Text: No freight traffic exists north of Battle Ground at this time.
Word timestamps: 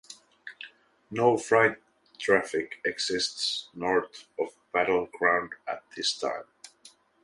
No 1.11 1.37
freight 1.37 1.77
traffic 2.17 2.81
exists 2.83 3.69
north 3.75 4.25
of 4.39 4.47
Battle 4.73 5.07
Ground 5.15 5.53
at 5.67 5.83
this 5.95 6.17
time. 6.17 6.45